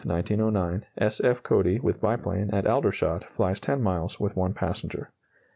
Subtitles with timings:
[0.97, 1.43] F.
[1.43, 5.11] Cody, with biplane, at Aldershot, flies 10 miles with one passenger.